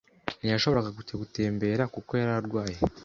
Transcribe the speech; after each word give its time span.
Ntiyashoboraga 0.39 0.89
kujya 0.97 1.15
gutembera 1.23 1.83
kuko 1.93 2.11
yari 2.19 2.31
arwaye. 2.39 2.77